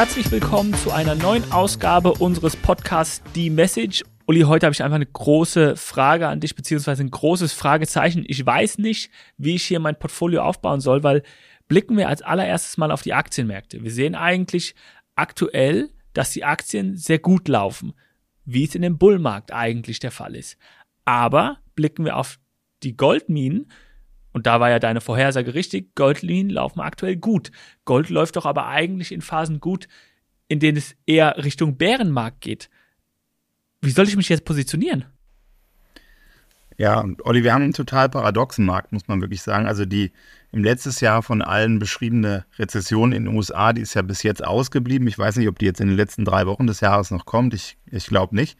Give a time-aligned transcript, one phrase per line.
[0.00, 4.02] herzlich willkommen zu einer neuen Ausgabe unseres Podcasts Die Message.
[4.26, 8.24] Uli, heute habe ich einfach eine große Frage an dich, beziehungsweise ein großes Fragezeichen.
[8.26, 11.22] Ich weiß nicht, wie ich hier mein Portfolio aufbauen soll, weil
[11.68, 13.82] blicken wir als allererstes mal auf die Aktienmärkte.
[13.82, 14.74] Wir sehen eigentlich
[15.16, 17.92] aktuell, dass die Aktien sehr gut laufen,
[18.46, 20.56] wie es in dem Bullmarkt eigentlich der Fall ist.
[21.04, 22.38] Aber blicken wir auf
[22.82, 23.70] die Goldminen,
[24.32, 27.50] und da war ja deine Vorhersage richtig, Goldlinien laufen aktuell gut.
[27.84, 29.88] Gold läuft doch aber eigentlich in Phasen gut,
[30.48, 32.70] in denen es eher Richtung Bärenmarkt geht.
[33.80, 35.06] Wie soll ich mich jetzt positionieren?
[36.76, 39.66] Ja, Olli, wir haben einen total paradoxen Markt, muss man wirklich sagen.
[39.66, 40.12] Also die
[40.50, 44.42] im letztes Jahr von allen beschriebene Rezession in den USA, die ist ja bis jetzt
[44.42, 45.06] ausgeblieben.
[45.06, 47.52] Ich weiß nicht, ob die jetzt in den letzten drei Wochen des Jahres noch kommt.
[47.52, 48.58] Ich, ich glaube nicht.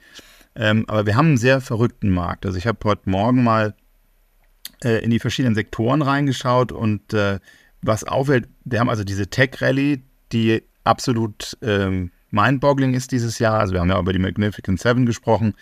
[0.54, 2.44] Ähm, aber wir haben einen sehr verrückten Markt.
[2.44, 3.74] Also ich habe heute Morgen mal
[4.82, 7.38] äh, in die verschiedenen Sektoren reingeschaut und äh,
[7.82, 13.58] was auffällt, wir haben also diese Tech-Rally, die absolut ähm, mindboggling ist dieses Jahr.
[13.58, 15.54] Also wir haben ja über die Magnificent Seven gesprochen,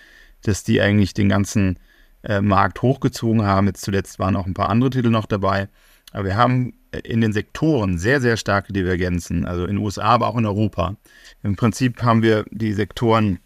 [0.42, 1.78] dass die eigentlich den ganzen
[2.22, 3.66] äh, Markt hochgezogen haben.
[3.66, 5.68] Jetzt zuletzt waren auch ein paar andere Titel noch dabei.
[6.12, 10.04] Aber wir haben äh, in den Sektoren sehr, sehr starke Divergenzen, also in den USA,
[10.04, 10.96] aber auch in Europa.
[11.42, 13.38] Im Prinzip haben wir die Sektoren,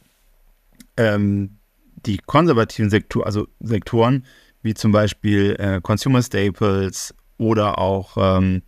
[0.97, 1.59] ähm,
[2.07, 4.25] die konservativen Sektor, also Sektoren,
[4.63, 8.63] wie zum Beispiel äh, Consumer Staples oder auch ähm,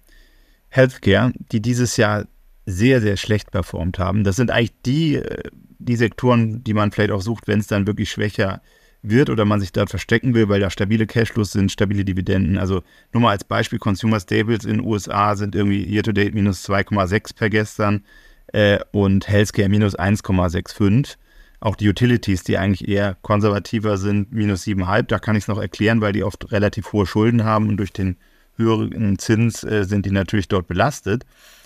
[0.68, 2.26] Healthcare, die dieses Jahr
[2.66, 4.24] sehr, sehr schlecht performt haben.
[4.24, 7.86] Das sind eigentlich die, äh, die Sektoren, die man vielleicht auch sucht, wenn es dann
[7.86, 8.60] wirklich schwächer
[9.02, 12.56] wird oder man sich dort verstecken will, weil da stabile Cashflows sind, stabile Dividenden.
[12.58, 17.36] Also nur mal als Beispiel, Consumer Staples in den USA sind irgendwie year-to-date minus 2,6
[17.36, 18.02] per gestern
[18.48, 21.16] äh, und Healthcare minus 1,65.
[21.64, 25.04] Auch die Utilities, die eigentlich eher konservativer sind, minus 7,5.
[25.04, 27.90] Da kann ich es noch erklären, weil die oft relativ hohe Schulden haben und durch
[27.90, 28.18] den
[28.58, 31.24] höheren Zins äh, sind die natürlich dort belastet.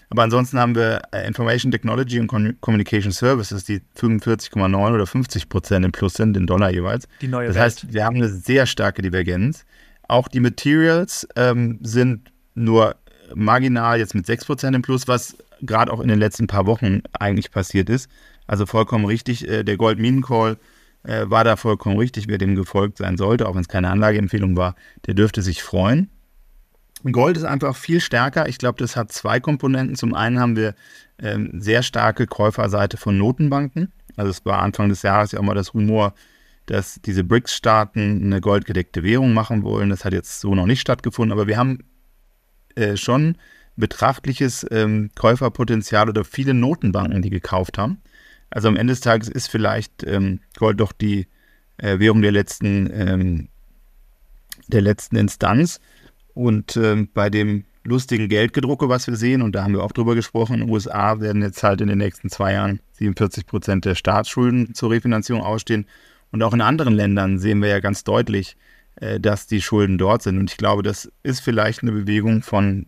[0.08, 2.28] Aber ansonsten haben wir äh, Information Technology und
[2.60, 7.08] Communication Services, die 45,9 oder 50 Prozent im Plus sind, in Dollar jeweils.
[7.20, 7.64] Die neue das Welt.
[7.64, 9.64] heißt, wir haben eine sehr starke Divergenz.
[10.06, 12.94] Auch die Materials ähm, sind nur
[13.34, 17.02] marginal jetzt mit 6 Prozent im Plus, was gerade auch in den letzten paar Wochen
[17.18, 18.08] eigentlich passiert ist.
[18.48, 19.46] Also vollkommen richtig.
[19.46, 20.58] Äh, der Gold-Minen-Call
[21.04, 24.56] äh, war da vollkommen richtig, wer dem gefolgt sein sollte, auch wenn es keine Anlageempfehlung
[24.56, 24.74] war,
[25.06, 26.10] der dürfte sich freuen.
[27.12, 28.48] Gold ist einfach viel stärker.
[28.48, 29.94] Ich glaube, das hat zwei Komponenten.
[29.94, 30.74] Zum einen haben wir
[31.20, 33.92] ähm, sehr starke Käuferseite von Notenbanken.
[34.16, 36.14] Also es war Anfang des Jahres ja auch mal das Rumor,
[36.66, 39.90] dass diese BRICS-Staaten eine goldgedeckte Währung machen wollen.
[39.90, 41.84] Das hat jetzt so noch nicht stattgefunden, aber wir haben
[42.74, 43.36] äh, schon
[43.76, 48.02] betrachtliches ähm, Käuferpotenzial oder viele Notenbanken, die gekauft haben.
[48.50, 51.26] Also am Ende des Tages ist vielleicht ähm, Gold doch die
[51.78, 53.48] äh, Währung der letzten, ähm,
[54.68, 55.80] der letzten Instanz.
[56.34, 60.14] Und ähm, bei dem lustigen Geldgedrucke, was wir sehen, und da haben wir auch drüber
[60.14, 63.94] gesprochen, in den USA werden jetzt halt in den nächsten zwei Jahren 47 Prozent der
[63.94, 65.86] Staatsschulden zur Refinanzierung ausstehen.
[66.30, 68.56] Und auch in anderen Ländern sehen wir ja ganz deutlich,
[68.96, 70.38] äh, dass die Schulden dort sind.
[70.38, 72.86] Und ich glaube, das ist vielleicht eine Bewegung von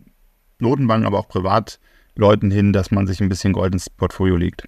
[0.59, 4.67] Notenbanken, aber auch Privatleuten hin, dass man sich ein bisschen Gold ins Portfolio legt.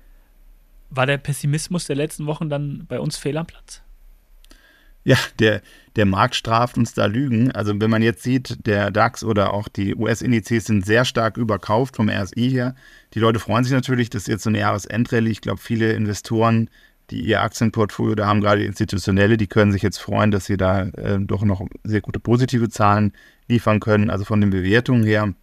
[0.96, 3.82] War der Pessimismus der letzten Wochen dann bei uns fehl am Platz?
[5.06, 5.62] Ja, der,
[5.96, 7.52] der Markt straft uns da Lügen.
[7.52, 11.98] Also wenn man jetzt sieht, der DAX oder auch die US-Indizes sind sehr stark überkauft
[11.98, 12.76] vom RSI her.
[13.14, 15.32] Die Leute freuen sich natürlich, das ist jetzt so eine Jahresendrallye.
[15.32, 16.70] Ich glaube, viele Investoren,
[17.10, 20.84] die ihr Aktienportfolio da haben, gerade institutionelle, die können sich jetzt freuen, dass sie da
[20.84, 23.14] äh, doch noch sehr gute positive Zahlen
[23.50, 24.10] liefern können.
[24.10, 25.34] Also von den Bewertungen her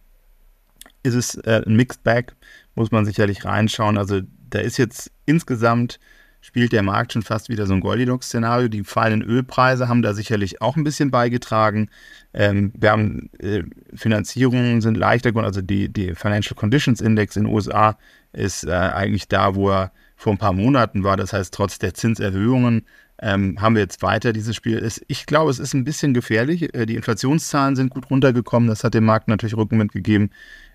[1.03, 2.35] ist es äh, ein Mixed Bag,
[2.73, 3.97] muss man sicherlich reinschauen.
[3.97, 5.99] Also da ist jetzt insgesamt
[6.41, 8.67] spielt der Markt schon fast wieder so ein Goldilocks-Szenario.
[8.67, 11.89] Die fallenden Ölpreise haben da sicherlich auch ein bisschen beigetragen.
[12.33, 13.63] Ähm, wir haben äh,
[13.93, 17.97] Finanzierungen sind leichter geworden, also die, die Financial Conditions Index in den USA
[18.33, 21.15] ist äh, eigentlich da, wo er vor ein paar Monaten war.
[21.15, 22.85] Das heißt, trotz der Zinserhöhungen
[23.21, 24.87] ähm, haben wir jetzt weiter dieses Spiel.
[25.07, 26.73] Ich glaube, es ist ein bisschen gefährlich.
[26.73, 28.67] Äh, die Inflationszahlen sind gut runtergekommen.
[28.67, 30.31] Das hat dem Markt natürlich Rückenwind gegeben.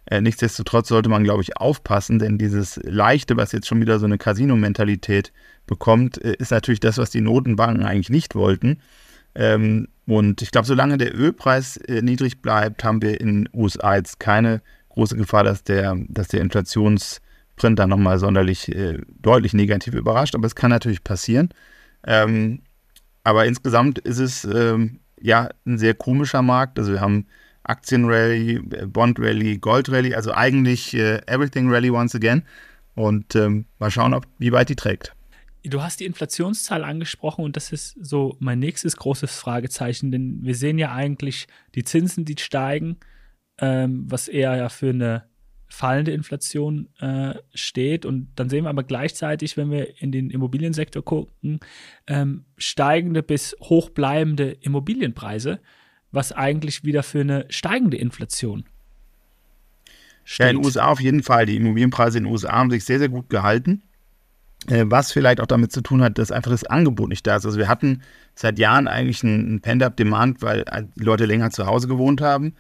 [0.07, 4.07] Äh, nichtsdestotrotz sollte man, glaube ich, aufpassen, denn dieses Leichte, was jetzt schon wieder so
[4.07, 5.33] eine Casino-Mentalität
[5.67, 8.79] bekommt, äh, ist natürlich das, was die Notenbanken eigentlich nicht wollten.
[9.35, 13.97] Ähm, und ich glaube, solange der Ölpreis äh, niedrig bleibt, haben wir in den USA
[13.97, 18.71] jetzt keine große Gefahr, dass der, dass der Inflationsprint dann nochmal sonderlich
[19.21, 20.35] deutlich negativ überrascht.
[20.35, 21.51] Aber es kann natürlich passieren.
[22.07, 22.63] Ähm,
[23.25, 26.79] aber insgesamt ist es ähm, ja ein sehr komischer Markt.
[26.79, 27.27] Also wir haben
[27.65, 32.43] Aktienrally, Bondrallye, Goldrallye, also eigentlich äh, Everything Rally once again.
[32.95, 35.13] Und ähm, mal schauen, ob, wie weit die trägt.
[35.65, 40.55] Du hast die Inflationszahl angesprochen und das ist so mein nächstes großes Fragezeichen, denn wir
[40.55, 42.99] sehen ja eigentlich die Zinsen, die steigen,
[43.59, 45.25] ähm, was eher ja für eine
[45.77, 48.07] fallende Inflation äh, steht.
[48.07, 51.61] Und dann sehen wir aber gleichzeitig, wenn wir in den Immobiliensektor gucken,
[52.07, 55.61] ähm, steigende bis hochbleibende Immobilienpreise,
[56.13, 58.65] was eigentlich wieder für eine steigende Inflation
[60.25, 60.45] steht.
[60.45, 61.45] Ja, in den USA auf jeden Fall.
[61.45, 63.83] Die Immobilienpreise in den USA haben sich sehr, sehr gut gehalten.
[64.69, 67.45] Äh, was vielleicht auch damit zu tun hat, dass einfach das Angebot nicht da ist.
[67.45, 68.03] Also wir hatten
[68.35, 70.65] seit Jahren eigentlich einen Pent-up-Demand, weil
[70.97, 72.55] die Leute länger zu Hause gewohnt haben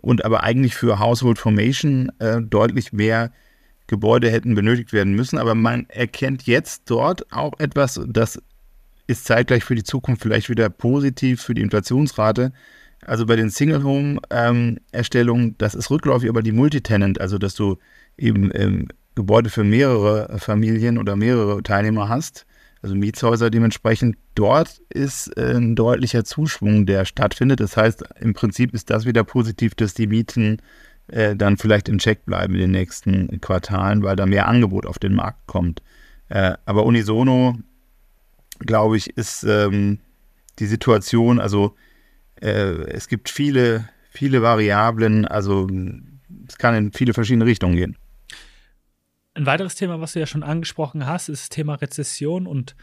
[0.00, 3.32] und aber eigentlich für Household Formation äh, deutlich mehr
[3.86, 5.38] Gebäude hätten benötigt werden müssen.
[5.38, 8.40] Aber man erkennt jetzt dort auch etwas, das
[9.06, 12.52] ist zeitgleich für die Zukunft vielleicht wieder positiv für die Inflationsrate.
[13.06, 17.78] Also bei den Single-Home-Erstellungen, ähm, das ist rückläufig, aber die Multitenant, also dass du
[18.16, 22.46] eben ähm, Gebäude für mehrere Familien oder mehrere Teilnehmer hast,
[22.82, 27.60] also Mietshäuser dementsprechend, dort ist äh, ein deutlicher Zuschwung, der stattfindet.
[27.60, 30.58] Das heißt, im Prinzip ist das wieder positiv, dass die Mieten
[31.08, 34.98] äh, dann vielleicht im Check bleiben in den nächsten Quartalen, weil da mehr Angebot auf
[34.98, 35.82] den Markt kommt.
[36.28, 37.56] Äh, aber unisono,
[38.60, 39.98] glaube ich, ist ähm,
[40.58, 41.74] die Situation, also
[42.40, 45.68] äh, es gibt viele, viele Variablen, also
[46.46, 47.96] es kann in viele verschiedene Richtungen gehen.
[49.34, 52.74] Ein weiteres Thema, was du ja schon angesprochen hast, ist das Thema Rezession und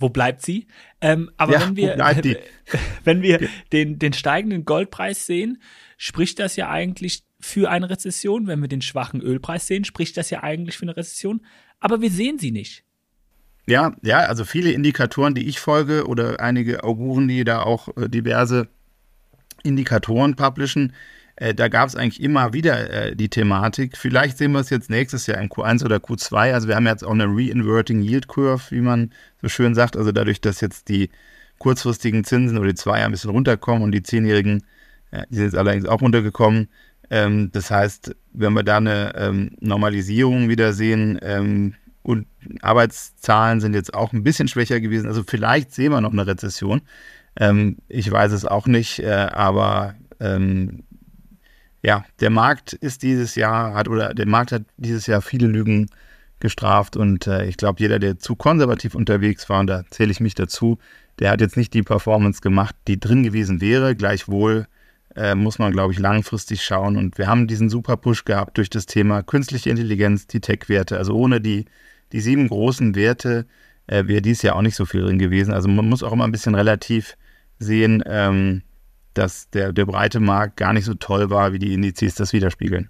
[0.00, 0.66] wo bleibt sie?
[1.00, 1.96] Ähm, aber ja, wenn wir,
[3.04, 5.62] wenn wir den, den steigenden Goldpreis sehen,
[5.98, 8.46] spricht das ja eigentlich für eine Rezession.
[8.46, 11.44] Wenn wir den schwachen Ölpreis sehen, spricht das ja eigentlich für eine Rezession.
[11.80, 12.84] Aber wir sehen sie nicht.
[13.66, 18.08] Ja, ja, also viele Indikatoren, die ich folge oder einige Auguren, die da auch äh,
[18.08, 18.68] diverse
[19.62, 20.94] Indikatoren publishen,
[21.40, 23.96] äh, da gab es eigentlich immer wieder äh, die Thematik.
[23.96, 26.52] Vielleicht sehen wir es jetzt nächstes Jahr in Q1 oder Q2.
[26.52, 29.10] Also wir haben jetzt auch eine Reinverting Yield Curve, wie man
[29.40, 29.96] so schön sagt.
[29.96, 31.08] Also dadurch, dass jetzt die
[31.58, 34.64] kurzfristigen Zinsen oder die Zweier ein bisschen runterkommen und die Zehnjährigen,
[35.12, 36.68] äh, die sind jetzt allerdings auch runtergekommen.
[37.08, 42.26] Ähm, das heißt, wenn wir da eine ähm, Normalisierung wieder sehen ähm, und
[42.60, 46.82] Arbeitszahlen sind jetzt auch ein bisschen schwächer gewesen, also vielleicht sehen wir noch eine Rezession.
[47.36, 50.84] Ähm, ich weiß es auch nicht, äh, aber ähm,
[51.82, 55.88] ja, der Markt ist dieses Jahr, hat oder der Markt hat dieses Jahr viele Lügen
[56.38, 60.20] gestraft und äh, ich glaube, jeder, der zu konservativ unterwegs war, und da zähle ich
[60.20, 60.78] mich dazu,
[61.18, 63.94] der hat jetzt nicht die Performance gemacht, die drin gewesen wäre.
[63.94, 64.66] Gleichwohl
[65.16, 68.70] äh, muss man, glaube ich, langfristig schauen und wir haben diesen super Push gehabt durch
[68.70, 70.96] das Thema künstliche Intelligenz, die Tech-Werte.
[70.96, 71.66] Also ohne die,
[72.12, 73.46] die sieben großen Werte
[73.86, 75.52] äh, wäre dies Jahr auch nicht so viel drin gewesen.
[75.52, 77.16] Also man muss auch immer ein bisschen relativ
[77.58, 78.62] sehen, ähm,
[79.14, 82.88] dass der, der breite Markt gar nicht so toll war, wie die Indizes das widerspiegeln.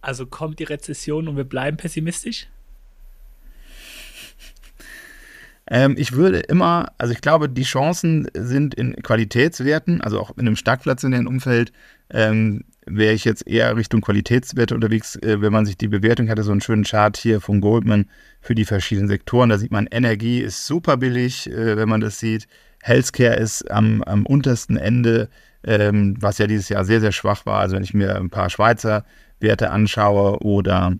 [0.00, 2.48] Also kommt die Rezession und wir bleiben pessimistisch?
[5.70, 10.40] Ähm, ich würde immer, also ich glaube, die Chancen sind in Qualitätswerten, also auch in
[10.40, 11.72] einem stagflationären Umfeld,
[12.10, 16.42] ähm, wäre ich jetzt eher Richtung Qualitätswerte unterwegs, äh, wenn man sich die Bewertung hatte,
[16.42, 18.06] so einen schönen Chart hier von Goldman
[18.40, 19.50] für die verschiedenen Sektoren.
[19.50, 22.46] Da sieht man, Energie ist super billig, äh, wenn man das sieht.
[22.82, 25.28] Healthcare ist am, am untersten Ende
[25.64, 27.60] ähm, was ja dieses Jahr sehr, sehr schwach war.
[27.60, 29.04] Also wenn ich mir ein paar Schweizer
[29.40, 30.94] Werte anschaue oder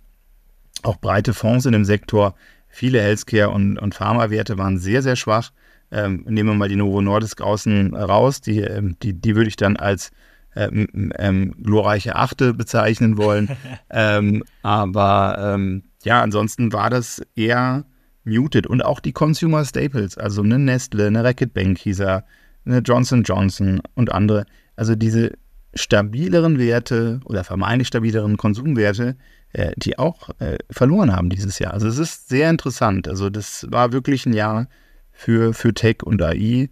[0.82, 2.34] auch breite Fonds in dem Sektor,
[2.68, 5.52] viele Healthcare- und, und Pharma-Werte waren sehr, sehr schwach.
[5.92, 9.56] Ähm, nehmen wir mal die Novo Nordisk außen raus, die, ähm, die, die würde ich
[9.56, 10.12] dann als
[10.56, 13.50] ähm, ähm, glorreiche Achte bezeichnen wollen.
[13.90, 17.84] ähm, aber ähm, ja, ansonsten war das eher
[18.24, 18.66] muted.
[18.66, 22.24] Und auch die Consumer Staples, also eine Nestle, eine Racket Bank hieß er,
[22.64, 24.44] eine Johnson Johnson und andere.
[24.76, 25.32] Also diese
[25.74, 29.16] stabileren Werte oder vermeintlich stabileren Konsumwerte,
[29.52, 31.74] äh, die auch äh, verloren haben dieses Jahr.
[31.74, 33.08] Also es ist sehr interessant.
[33.08, 34.68] Also das war wirklich ein Jahr
[35.12, 36.68] für, für Tech und AI,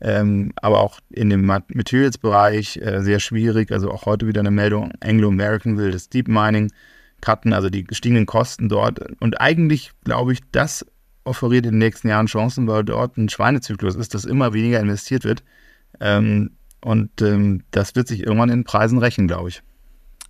[0.00, 3.70] ähm, aber auch in dem Materials-Bereich äh, sehr schwierig.
[3.70, 6.72] Also auch heute wieder eine Meldung, Anglo-American will das Deep Mining
[7.20, 9.00] cutten, also die gestiegenen Kosten dort.
[9.20, 10.86] Und eigentlich glaube ich, das
[11.24, 15.24] offeriert in den nächsten Jahren Chancen, weil dort ein Schweinezyklus ist, dass immer weniger investiert
[15.24, 15.42] wird.
[16.00, 16.52] Ähm,
[16.82, 19.62] und ähm, das wird sich irgendwann in Preisen rächen, glaube ich.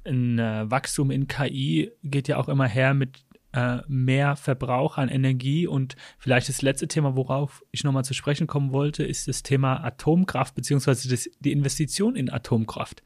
[0.04, 5.08] Ein äh, Wachstum in KI geht ja auch immer her mit äh, mehr Verbrauch an
[5.08, 5.66] Energie.
[5.66, 9.84] Und vielleicht das letzte Thema, worauf ich nochmal zu sprechen kommen wollte, ist das Thema
[9.84, 13.02] Atomkraft, beziehungsweise das, die Investition in Atomkraft.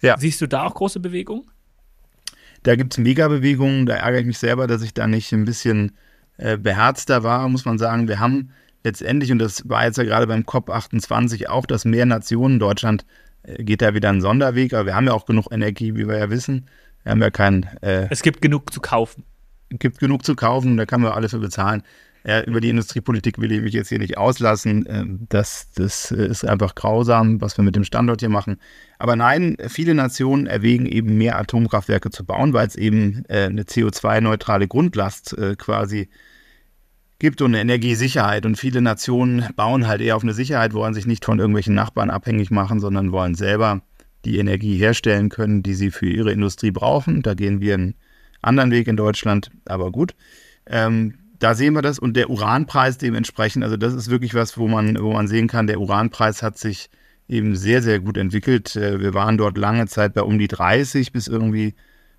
[0.00, 0.16] Ja.
[0.18, 1.44] Siehst du da auch große Bewegungen?
[2.62, 3.86] Da gibt es Megabewegungen.
[3.86, 5.92] Da ärgere ich mich selber, dass ich da nicht ein bisschen
[6.36, 8.08] äh, beherzter war, muss man sagen.
[8.08, 8.50] Wir haben
[8.84, 13.06] letztendlich, und das war jetzt ja gerade beim COP28 auch, dass mehr Nationen, Deutschland
[13.44, 16.18] äh, geht da wieder einen Sonderweg, aber wir haben ja auch genug Energie, wie wir
[16.18, 16.68] ja wissen.
[17.02, 17.64] Wir haben ja kein.
[17.82, 19.24] Äh, es gibt genug zu kaufen.
[19.70, 21.82] Gibt genug zu kaufen, da kann man alles für bezahlen.
[22.26, 24.84] Äh, über die Industriepolitik will ich mich jetzt hier nicht auslassen.
[24.88, 28.56] Ähm, das, das ist einfach grausam, was wir mit dem Standort hier machen.
[28.98, 33.62] Aber nein, viele Nationen erwägen eben mehr Atomkraftwerke zu bauen, weil es eben äh, eine
[33.62, 36.08] CO2-neutrale Grundlast äh, quasi
[37.20, 38.44] gibt und eine Energiesicherheit.
[38.44, 42.10] Und viele Nationen bauen halt eher auf eine Sicherheit, wollen sich nicht von irgendwelchen Nachbarn
[42.10, 43.82] abhängig machen, sondern wollen selber
[44.24, 47.22] die Energie herstellen können, die sie für ihre Industrie brauchen.
[47.22, 47.94] Da gehen wir einen
[48.46, 50.14] anderen Weg in Deutschland, aber gut.
[50.66, 54.68] Ähm, da sehen wir das und der Uranpreis dementsprechend, also das ist wirklich was, wo
[54.68, 56.88] man, wo man sehen kann, der Uranpreis hat sich
[57.28, 58.76] eben sehr, sehr gut entwickelt.
[58.76, 61.74] Äh, wir waren dort lange Zeit bei um die 30 bis irgendwie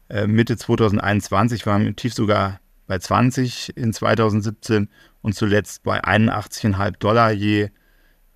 [0.09, 4.89] äh, Mitte 2021, waren im Tief sogar bei 20 in 2017
[5.21, 7.69] und zuletzt bei 81,5 Dollar je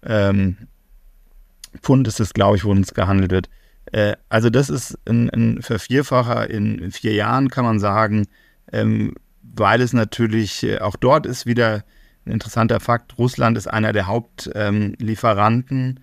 [0.04, 0.58] ähm,
[1.82, 3.50] Pfund ist es, glaube ich, wo uns gehandelt wird.
[3.92, 8.28] Äh, also das ist ein, ein, Vervierfacher in vier Jahren, kann man sagen.
[8.72, 11.84] Ähm, weil es natürlich äh, auch dort ist wieder
[12.26, 13.18] ein interessanter Fakt.
[13.18, 15.96] Russland ist einer der Hauptlieferanten, ähm,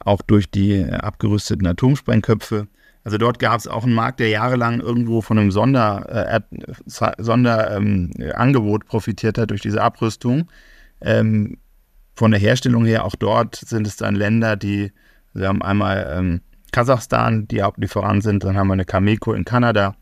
[0.00, 2.66] auch durch die äh, abgerüsteten Atomsprengköpfe.
[3.04, 6.40] Also dort gab es auch einen Markt, der jahrelang irgendwo von einem Sonder, äh,
[6.86, 10.50] Sonderangebot ähm, profitiert hat durch diese Abrüstung.
[11.00, 11.58] Ähm,
[12.14, 14.90] von der Herstellung her, auch dort sind es dann Länder, die,
[15.34, 16.40] wir haben einmal ähm,
[16.76, 19.96] Kasachstan, die Hauptlieferant sind, dann haben wir eine Cameco in Kanada,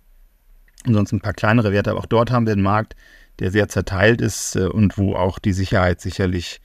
[0.84, 1.92] und sonst ein paar kleinere Werte.
[1.92, 2.96] Aber auch dort haben wir einen Markt,
[3.38, 6.60] der sehr zerteilt ist äh, und wo auch die Sicherheit sicherlich,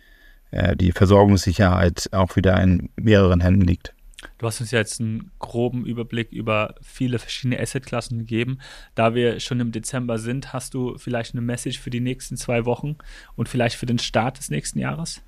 [0.50, 3.94] äh, die Versorgungssicherheit auch wieder in mehreren Händen liegt.
[4.39, 8.58] Du hast uns jetzt einen groben Überblick über viele verschiedene Assetklassen gegeben.
[8.96, 12.66] Da wir schon im Dezember sind, hast du vielleicht eine Message für die nächsten zwei
[12.66, 12.98] Wochen
[13.36, 15.22] und vielleicht für den Start des nächsten Jahres?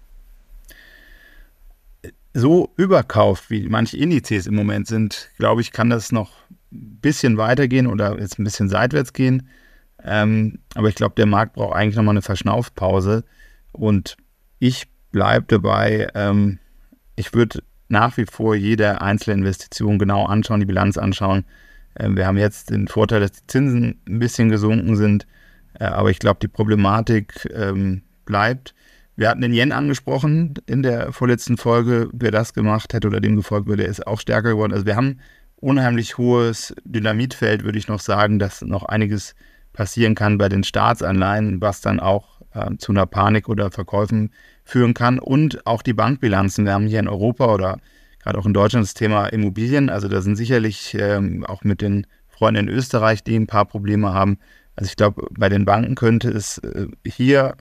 [2.34, 6.32] So überkauft, wie manche Indizes im Moment sind, glaube ich, kann das noch
[6.72, 9.50] bisschen weitergehen oder jetzt ein bisschen seitwärts gehen.
[10.04, 13.24] Ähm, aber ich glaube, der Markt braucht eigentlich nochmal eine Verschnaufpause.
[13.72, 14.18] Und
[14.60, 16.60] ich bleibe dabei, ähm,
[17.16, 21.44] ich würde nach wie vor jede einzelne Investition genau anschauen, die Bilanz anschauen.
[22.00, 25.28] Ähm, wir haben jetzt den Vorteil, dass die Zinsen ein bisschen gesunken sind.
[25.80, 28.74] Äh, aber ich glaube, die Problematik ähm, bleibt.
[29.22, 32.10] Wir hatten den Yen angesprochen in der vorletzten Folge.
[32.12, 34.74] Wer das gemacht hätte oder dem gefolgt wäre, der ist auch stärker geworden.
[34.74, 35.20] Also wir haben
[35.58, 39.36] unheimlich hohes Dynamitfeld, würde ich noch sagen, dass noch einiges
[39.74, 44.32] passieren kann bei den Staatsanleihen, was dann auch äh, zu einer Panik oder Verkäufen
[44.64, 45.20] führen kann.
[45.20, 46.66] Und auch die Bankbilanzen.
[46.66, 47.78] Wir haben hier in Europa oder
[48.24, 49.92] gerade auch in Deutschland das Thema Immobilien.
[49.92, 54.14] Also da sind sicherlich ähm, auch mit den Freunden in Österreich, die ein paar Probleme
[54.14, 54.40] haben.
[54.76, 57.54] Also ich glaube, bei den Banken könnte es äh, hier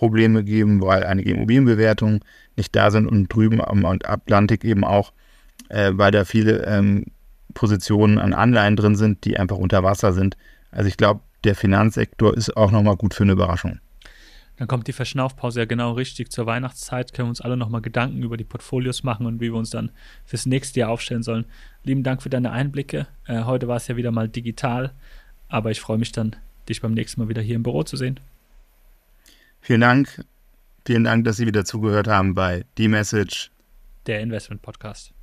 [0.00, 2.20] Probleme geben, weil einige Immobilienbewertungen
[2.56, 5.12] nicht da sind und drüben am Atlantik eben auch,
[5.68, 7.04] äh, weil da viele ähm,
[7.52, 10.38] Positionen an Anleihen drin sind, die einfach unter Wasser sind.
[10.70, 13.78] Also ich glaube, der Finanzsektor ist auch nochmal gut für eine Überraschung.
[14.56, 16.32] Dann kommt die Verschnaufpause ja genau richtig.
[16.32, 19.58] Zur Weihnachtszeit können wir uns alle nochmal Gedanken über die Portfolios machen und wie wir
[19.58, 19.90] uns dann
[20.24, 21.44] fürs nächste Jahr aufstellen sollen.
[21.84, 23.06] Lieben Dank für deine Einblicke.
[23.26, 24.94] Äh, heute war es ja wieder mal digital,
[25.48, 26.36] aber ich freue mich dann,
[26.70, 28.18] dich beim nächsten Mal wieder hier im Büro zu sehen.
[29.70, 30.24] Vielen Dank.
[30.84, 33.52] Vielen Dank, dass Sie wieder zugehört haben bei The Message,
[34.04, 35.14] der Investment Podcast.